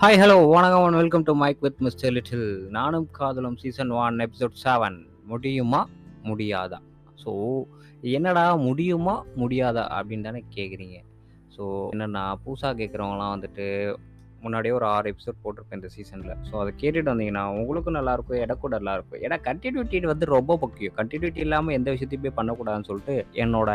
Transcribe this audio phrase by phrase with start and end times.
[0.00, 4.56] Hi hello வணக்கம் one welcome to mic with mister little நானும் காதலும் சீசன் ஒன் எபிசோட்
[4.64, 5.80] செவன் முடியுமா?
[6.24, 6.78] முடியாதா?
[7.24, 7.30] ஸோ
[8.10, 9.24] என்னடா முடியுமா?
[9.36, 9.84] முடியாதா?
[9.96, 10.98] அப்படின்னு தானே கேட்குறீங்க
[11.56, 13.66] ஸோ என்னென்னா புதுசாக கேட்குறவங்களாம் வந்துட்டு
[14.44, 19.20] முன்னாடியே ஒரு ஆறு எபிசோட் போட்டிருப்பேன் இந்த சீசனில் ஸோ அதை கேட்டுட்டு வந்தீங்கன்னா உங்களுக்கும் நல்லாயிருக்கும் எனக்கும் நல்லாயிருக்கும்.
[19.24, 20.94] ஏன்னா கண்டினியூட்டி வந்து ரொம்ப முக்கியம்.
[20.98, 23.14] கண்டினியூட்டி இல்லாமல் எந்த விஷயத்தையுமே பண்ணக்கூடாதுன்னு சொல்லிட்டு
[23.44, 23.70] என்னோட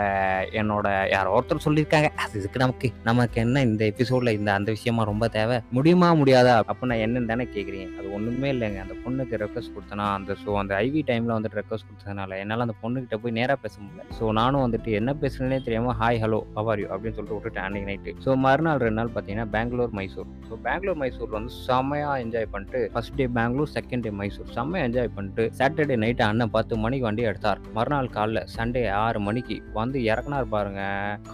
[0.61, 2.09] என்னோட யாரோ ஒருத்தர் சொல்லியிருக்காங்க.
[2.23, 5.57] அது இதுக்கு நமக்கு நமக்கு என்ன இந்த எபிசோடில் இந்த அந்த விஷயமா ரொம்ப தேவை?
[5.77, 6.55] முடியுமா முடியாதா?
[6.69, 7.87] அப்படின்னு நான் என்னன்னு தானே கேட்குறீங்க.
[7.99, 8.79] அது ஒன்றுமே இல்லைங்க.
[8.85, 13.17] அந்த பொண்ணுக்கு ரெக்வஸ்ட் கொடுத்தனா அந்த ஸோ அந்த ஐவி டைமில் வந்துட்டு ரெக்வஸ்ட் கொடுத்ததுனால என்னால் அந்த பொண்ணுக்கிட்ட
[13.23, 14.03] போய் நேராக பேச முடியல.
[14.19, 18.35] ஸோ நானும் வந்துட்டு என்ன பேசுகிறேனே தெரியாமல் ஹாய் ஹலோ அவாரியோ அப்படின்னு சொல்லிட்டு விட்டுட்டேன் அன்னைக்கு நைட்டு ஸோ
[18.45, 23.25] மறுநாள் ரெண்டு நாள் பார்த்தீங்கன்னா பெங்களூர் மைசூர் ஸோ பெங்களூர் மைசூர் வந்து செம்மையாக என்ஜாய் பண்ணிட்டு first day
[23.35, 27.59] Bangalore second day Mysore செம்மையாக என்ஜாய் பண்ணிட்டு சாட்டர்டே நைட்டு அண்ணன் பத்து மணிக்கு வண்டி எடுத்தார்.
[27.77, 30.81] மறுநாள் காலைல சண்டே ஆறு மணிக்கு வந்து இறக்குனார் பாருங்க.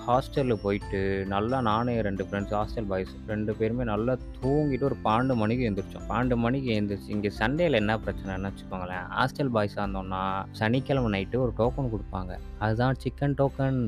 [0.07, 0.99] ஹாஸ்டலில் போயிட்டு
[1.33, 6.37] நல்லா நானே ரெண்டு ஃப்ரெண்ட்ஸ் ஹாஸ்டல் பாய்ஸ் ரெண்டு பேருமே நல்லா தூங்கிட்டு ஒரு பன்னெண்டு மணிக்கு எழுந்திரிச்சோம் பன்னெண்டு
[6.45, 9.07] மணிக்கு எழுந்திரிச்சு இங்கே சண்டேல என்ன பிரச்சனைன்னு வச்சுக்கோங்களேன்.
[9.17, 10.21] ஹாஸ்டல் பாய்ஸாக இருந்தோம்னா
[10.61, 12.35] சனிக்கிழமை நைட்டு ஒரு டோக்கன் கொடுப்பாங்க.
[12.65, 13.81] அதுதான் சிக்கன் டோக்கன்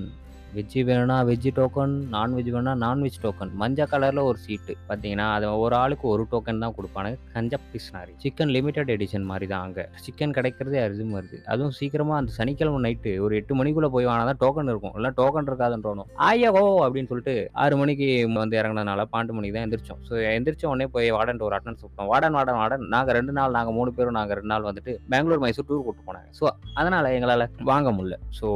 [0.55, 5.75] வெஜ்ஜு வேணும்னா வெஜ்ஜு டோக்கன் நான்வெஜ் வேணும்னா நான்வெஜ் டோக்கன் மஞ்சள் கலரில் ஒரு சீட்டு பார்த்தீங்கன்னா அது ஒரு
[5.81, 7.17] ஆளுக்கு ஒரு டோக்கன் தான் கொடுப்பானுங்க.
[7.35, 9.85] கஞ்சா பிஸ்னாரி சிக்கன் லிமிடெட் எடிஷன் மாதிரி தான் அங்கே.
[10.05, 11.39] சிக்கன் கிடைக்கிறதே அரிசி வருது.
[11.53, 14.95] அதுவும் சீக்கிரமாக அந்த சனிக்கிழமை நைட்டு ஒரு எட்டு மணிக்குள்ளே போய் வாங்கினா தான் டோக்கன் இருக்கும்.
[14.99, 16.51] இல்லை டோக்கன் இருக்காதுன்றோம் ஆயோ
[16.85, 18.09] அப்படின்னு சொல்லிட்டு ஆறு மணிக்கு
[18.41, 20.01] வந்து இறங்கினதுனால பன்னெண்டு மணிக்கு தான் எந்திரிச்சோம்.
[20.09, 22.09] ஸோ எந்திரிச்ச உடனே போய் வார்டன் ஒரு அட்டன்ஸ் கொடுத்தோம்.
[22.13, 22.87] Warden warden warden.
[22.95, 26.29] நாங்கள் ரெண்டு நாள் நாங்கள் மூணு பேரும் நாங்கள் ரெண்டு நாள் வந்துட்டு பெங்களூர் மைசூர் டூர் கூட்டு போனாங்க.
[26.39, 26.45] ஸோ
[26.81, 28.17] அதனால் எங்களால் வாங்க முடியல.
[28.39, 28.49] ஸோ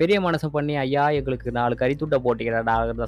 [0.00, 2.60] பெரிய மனசு பண்ணி ஐயா எங்களுக்கு நாலு கறி துட்டை போட்டிக்கிறா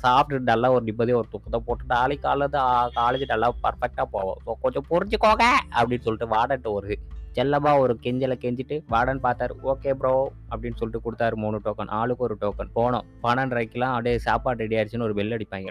[0.07, 2.59] சாப்பிட்டுட்டு நல்லா ஒரு நிம்மதியாக ஒரு துக்கத்தை போட்டு நாளைக்கு காலையில்
[2.99, 4.39] காலேஜ் நல்லா பர்ஃபெக்டாக போவோம்.
[4.45, 6.91] ஸோ கொஞ்சம் புரிஞ்சுக்கோங்க அப்படின்னு சொல்லிட்டு வாடன்ட்டு ஒரு
[7.37, 10.13] செல்லமா ஒரு கெஞ்சலை கெஞ்சிட்டு வாடன் பார்த்தாரு ஓகே ப்ரோ
[10.51, 13.07] அப்படின்னு சொல்லிட்டு கொடுத்தாரு மூணு டோக்கன் ஆளுக்கு ஒரு டோக்கன் போனோம்.
[13.25, 15.71] பன்னெண்டரைக்கெல்லாம் அப்படியே சாப்பாடு ரெடி ஆயிடுச்சுன்னு ஒரு பெல் அடிப்பாங்க.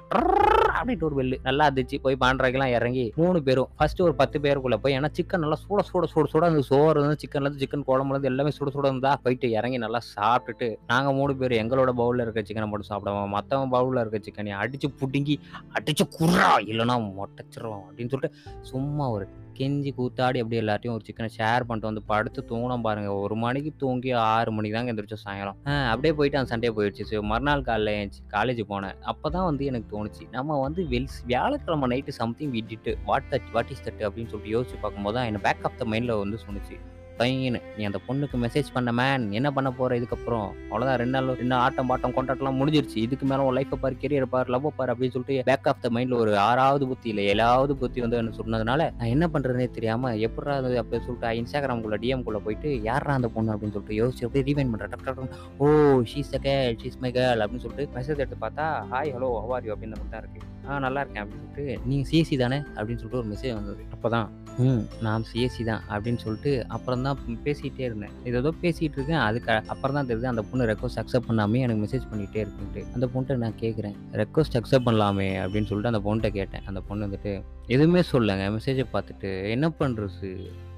[0.82, 2.00] அப்படின்ட்டு ஒரு பெல்லு நல்லா இருந்துச்சு.
[2.06, 3.70] போய் பாண்டரைக்கெல்லாம் இறங்கி மூணு பேரும்.
[3.78, 7.22] ஃபர்ஸ்ட் ஒரு பத்து பேருக்குள்ள போய் ஏன்னா சிக்கன் நல்லா சூட சூட சூட சூட அந்த சோறு இருந்து
[7.24, 11.36] சிக்கன்ல இருந்து சிக்கன் குழம்புல இருந்து எல்லாமே சுட சுட இருந்தா போயிட்டு இறங்கி நல்லா சாப்பிட்டுட்டு நாங்க மூணு
[11.42, 15.38] பேர் எங்களோட பவுல்ல இருக்க சிக்கனை மட்டும் சாப்பிடுவோம் மத்தவங்க பவுல்ல இருக்க சிக்கனை அடிச்சு புடுங்கி
[15.78, 19.28] அடிச்சு குர்றா இல்லைன்னா மொட்டச்சிருவோம் அப்படின்னு சொல்லிட்டு சும்மா ஒரு
[19.58, 23.10] கெஞ்சி கூத்தாடி அப்படி எல்லாத்தையும் ஒரு சிக்கனை ஷேர் பண்ணிட்டு வந்து படுத்து தூங்கினோம் பாருங்க.
[23.24, 25.58] ஒரு மணிக்கு தூங்கி ஆறு மணிக்கு தாங்க எந்திரிச்சோம் சாயங்காலம்.
[25.92, 27.20] அப்படியே போயிட்டு அந்த சண்டே போயிடுச்சு.
[27.32, 28.96] மறுநாள் காலையில் காலேஜ் போனேன்.
[29.12, 33.52] அப்போ தான் வந்து எனக்கு தோணுச்சு நம்ம வந்து வந்து வெல் வியாழக்கிழமை நைட்டு சம்திங் விட்டுட்டு what that
[33.58, 36.78] what is that அப்படின்னு சொல்லிட்டு யோசிச்சு பார்க்கும்போது தான் என்னை பேக் ஆஃப் த மைண்டில் வந்து சொன்னிச்சு.
[37.20, 40.46] பையனு நீ அந்த பொண்ணுக்கு மெசேஜ் பண்ண மேன் என்ன பண்ண போற இதுக்கப்புறம்?
[40.70, 42.98] அவ்வளோதான் ரெண்டு நாள் ரெண்டு ஆட்டம் பாட்டம் கொண்டாட்டம்லாம் முடிஞ்சிருச்சு.
[43.06, 46.18] இதுக்கு மேலே உன் லைஃப்பை பாரு கெரியர் பாரு லவ் பாரு அப்படின்னு சொல்லிட்டு பேக் ஆஃப் த மைண்டில்
[46.22, 50.80] ஒரு ஆறாவது புத்தி இல்லை ஏழாவது புத்தி வந்து என்ன சொன்னதுனால நான் என்ன பண்ணுறதுனே தெரியாமல் எப்படா அது
[50.84, 53.54] அப்படின்னு சொல்லிட்டு இன்ஸ்டாகிராம்குள்ளே டிஎம்குள்ளே போயிட்டு யாரா அந்த பொண்ணு?
[53.56, 55.68] அப்படின்னு சொல்லிட்டு யோசிச்சு அப்படியே ரீவைன் பண்ணுறேன் ஓ
[56.14, 59.74] ஷீஸ் அ கேள் ஷீஸ் மை கேள் அப்படின்னு சொல்லிட்டு மெசேஜ் எடுத்து பார்த்தா ஹாய் ஹலோ ஹவார் யூ
[59.76, 62.58] அப்படின்னு மட்டும் தான் இருக்குது ஆ நல்லா இருக்கேன் அப்படின்னு சொல்லிட்டு நீங்கள் சிஎஸ்சி தானே?
[62.78, 63.84] அப்படின்னு சொல்லிட்டு ஒரு மெசேஜ் வந்தது.
[63.96, 64.28] அப்போ தான்
[64.64, 68.14] ம் நான் சிஎஸ்சி தான் அப்படின்னு சொல்லிட்டு அப்புறம் தான் பேசிகிட்டே இருந்தேன்.
[68.28, 72.10] இது ஏதோ பேசிகிட்டு இருக்கேன் அதுக்கு அப்புறம் தான் தெரியுது அந்த பொண்ணு ரெக்வஸ்ட் அக்செப்ட் பண்ணாமே எனக்கு மெசேஜ்
[72.12, 72.84] பண்ணிகிட்டே இருக்குன்ட்டு.
[72.96, 76.66] அந்த பொண்ணுட்ட நான் கேட்குறேன் ரெக்வஸ்ட் அக்செப்ட் பண்ணலாமே அப்படின்னு சொல்லிட்டு அந்த பொண்ணுகிட்ட கேட்டேன்.
[76.72, 77.34] அந்த பொண்ணு வந்துட்டு
[77.76, 80.32] எதுவுமே சொல்லுங்க மெசேஜை பார்த்துட்டு என்ன பண்ணுறது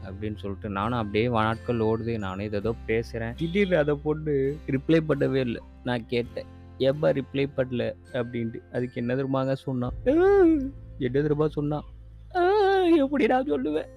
[0.07, 4.33] அப்படின்னு சொல்லிட்டு நானும் அப்படியே நாட்கள் ஓடுது நானும் இதை ஏதோ பேசுகிறேன் திடீர்னு அந்த பொண்ணு
[4.75, 5.61] ரிப்ளை பண்ணவே இல்லை.
[5.89, 6.49] நான் கேட்டேன்.
[6.89, 7.83] எப்போ ரிப்ளை பண்ணல
[8.19, 8.59] அப்படின்ட்டு.
[8.75, 9.95] அதுக்கு என்ன தெரியுமாங்க சொன்னான்
[11.05, 11.87] என்ன திரும்ப சொன்னான்
[13.03, 13.89] எப்படி நான் சொல்லுவேன்?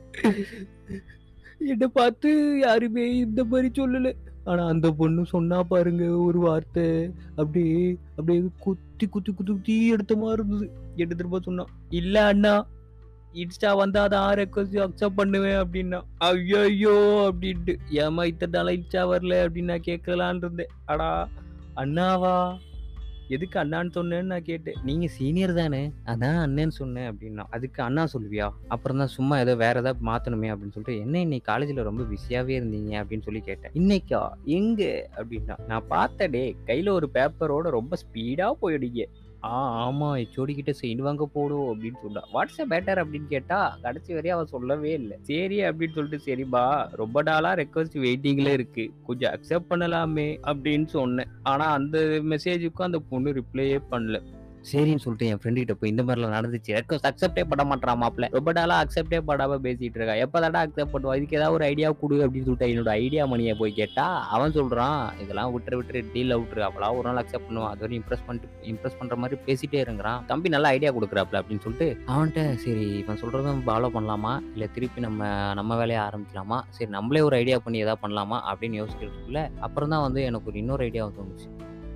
[1.73, 2.31] என்னை பார்த்து
[2.65, 4.13] யாருமே இந்த மாதிரி சொல்லலை.
[4.51, 6.87] ஆனா அந்த பொண்ணு சொன்னா பாருங்க ஒரு வார்த்தை.
[7.41, 7.79] அப்படியே
[8.17, 10.67] அப்படியே குத்தி குத்தி குத்தி குத்தி எடுத்த மாதிரி இருந்தது.
[11.03, 12.55] எட்டு திரும்ப சொன்னான் இல்ல அண்ணா
[13.43, 15.99] இன்ஸ்டா வந்தா தான் ரெக்வஸ்ட் அக்செப்ட் பண்ணுவேன் அப்படின்னா.
[16.29, 16.95] ஐயோ
[17.31, 17.75] அப்படின்ட்டு.
[18.05, 20.73] ஏமா இத்தனை நாள் இன்ஸ்டா வரல அப்படின்னு நான் கேட்கலான் இருந்தேன்.
[20.93, 21.11] அடா
[21.83, 22.37] அண்ணாவா?
[23.29, 24.75] எதுக்கு அண்ணான்னு சொன்னேன்னு நான் கேட்டேன்.
[24.83, 27.45] நீங்க சீனியர் தானே அதான் அண்ணன்னு சொன்னேன் அப்படின்னா.
[27.51, 28.51] அதுக்கு அண்ணா சொல்லுவியா?
[28.69, 32.93] அப்புறம் தான் சும்மா ஏதோ வேற ஏதாவது மாத்தணுமே அப்படின்னு சொல்லிட்டு என்ன இன்னைக்கு காலேஜ்ல ரொம்ப பிஸியாவே இருந்தீங்க?
[32.93, 33.73] அப்படின்னு சொல்லி கேட்டேன்.
[33.75, 34.29] இன்னைக்கா?
[34.45, 35.09] எங்க?
[35.17, 39.05] அப்படின்னா நான் பார்த்தடே கையில ஒரு பேப்பரோட ரொம்ப ஸ்பீடா போயிடுங்க
[39.45, 40.09] ஆ ஆமா.
[40.19, 44.93] ஹெச்ஓடி கிட்ட சைன் வாங்க போடும் அப்படின்னு சொன்னா வாட்ஸ்அப் பேட்டர் அப்படின்னு கேட்டா கடைசி வரையும் அவன் சொல்லவே
[44.93, 45.19] இல்லை.
[45.21, 48.93] சரி அப்படின்னு சொல்லிட்டு சரிப்பா ரொம்ப நாளா ரெக்வஸ்ட் வெயிட்டிங்ல இருக்கு.
[49.07, 51.27] கொஞ்சம் அக்செப்ட் பண்ணலாமே அப்படின்னு சொன்னேன்.
[51.43, 54.23] ஆனா அந்த மெசேஜுக்கும் அந்த பொண்ணு ரிப்ளையே பண்ணல.
[54.71, 56.71] சரின்னு சொல்லிட்டு என் ஃப்ரெண்டு கிட்ட போய் இந்த மாதிரிலாம் நடந்துச்சு.
[56.79, 58.29] ரெக்வஸ்ட் அக்செப்டே பண்ண மாட்டான் மாப்பிள்ள.
[58.37, 60.15] ரொம்ப நாளாக அக்செப்டே பண்ணாம பேசிட்டு இருக்கா.
[60.25, 62.71] எப்பதாடா அக்செப்ட் பண்ணுவோம் இதுக்கு ஏதாவது ஒரு ஐடியா கொடு அப்படின்னு சொல்லிட்டு.
[62.75, 66.63] என்னோட ஐடியா மணியை போய் கேட்டா அவன் சொல்றான் இதெல்லாம் விட்டுரு விட்டுரு டீல விட்டுரு.
[66.69, 70.25] அவளா ஒரு நாள் அக்செப்ட் பண்ணுவான் அது வரையும் இம்ப்ரெஸ் பண்ணிட்டு இம்ப்ரெஸ் பண்ற மாதிரி பேசிட்டே இருக்கிறான்.
[70.33, 74.35] தம்பி நல்லா ஐடியா கொடுக்குறாப்ல அப்படின்னு சொல்லிட்டு அவன்கிட்ட சரி இவன் சொல்றதும் ஃபாலோ பண்ணலாமா?
[74.55, 75.31] இல்ல திருப்பி நம்ம
[75.61, 76.61] நம்ம வேலையை ஆரம்பிக்கலாமா?
[76.79, 78.41] சரி நம்மளே ஒரு ஐடியா பண்ணி எதாவது பண்ணலாமா?
[78.51, 81.49] அப்படின்னு யோசிக்கிறதுக்குள்ள அப்புறம் தான் வந்து எனக்கு ஒரு இன்னொரு ஐடியா தோணுச்சு.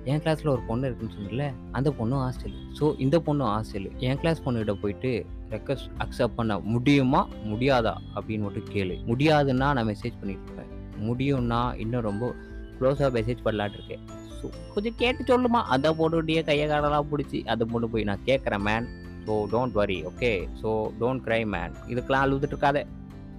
[0.05, 4.43] என் கிளாஸில் ஒரு பொண்ணு இருக்குன்னு சொன்னல அந்த பொண்ணும் ஹாஸ்டல் ஸோ இந்த பொண்ணும் ஹாஸ்டல் என் கிளாஸ்
[4.45, 7.27] பொண்ணுகிட்ட போயிட்டு ரெக்வஸ்ட் அக்செப்ட் பண்ண முடியுமா?
[7.45, 7.93] முடியாதா?
[8.15, 8.97] அப்படின்னு மட்டும் கேளு.
[9.07, 10.65] முடியாதுன்னா நான் மெசேஜ் பண்ணிட்டு
[11.07, 12.35] முடியும்னா இன்னும் ரொம்ப
[12.79, 13.99] க்ளோஸாக மெசேஜ் பண்ணலாட்டு இருக்கேன்.
[14.41, 15.61] ஸோ கொஞ்சம் கேட்டு சொல்லுமா?
[15.63, 18.87] அந்த பொண்ணுடைய கையை காலெல்லாம் பிடிச்சி அந்த பொண்ணு போய் நான் கேட்குறேன் man
[19.27, 22.85] so don't worry okay so don't cry man இதுக்கெல்லாம் அழுதுட்டு இருக்காதே.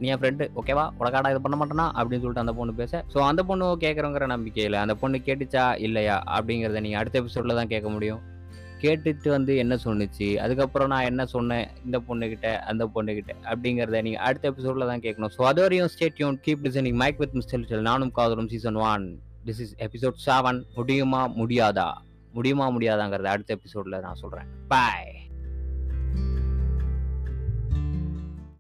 [0.02, 1.84] நீ என் ஃப்ரெண்டு ஓகேவா உலகாடா இது பண்ண மாட்டேனா?
[1.98, 3.04] அப்படின்னு சொல்லிட்டு அந்த பொண்ணு பேச.
[3.14, 5.74] ஸோ அந்த பொண்ணு கேட்குறோங்கிற நம்பிக்கையில் அந்த பொண்ணு கேட்டுச்சா?
[5.86, 6.22] இல்லையா?
[6.36, 8.20] அப்படிங்கிறத நீங்கள் அடுத்த எபிசோடில் தான் கேட்க முடியும்.
[8.82, 10.38] கேட்டுட்டு வந்து என்ன சொன்னுச்சு?
[10.40, 11.66] அதுக்கப்புறம் நான் என்ன சொன்னேன்?
[11.84, 15.34] இந்த பொண்ணுகிட்ட அந்த பொண்ணுகிட்ட அப்படிங்கிறத நீங்கள் அடுத்த எபிசோடில் தான் கேட்கணும்.
[15.36, 19.06] ஸோ அது வரையும் stay tuned keep designing mic with mister நானும் காதலும் season one
[19.46, 21.26] this is episode seven முடியுமா?
[21.40, 21.88] முடியாதா?
[22.32, 22.70] முடியுமா?
[22.70, 25.21] முடியாதாங்கிறத அடுத்த எபிசோடில் நான் சொல்கிறேன் பாய்